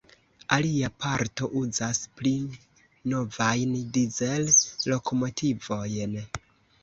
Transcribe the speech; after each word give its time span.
Alia 0.55 0.87
parto 1.03 1.49
uzas 1.59 1.99
pli 2.21 2.31
novajn 3.13 3.77
Dizel-lokomotivojn. 3.99 6.19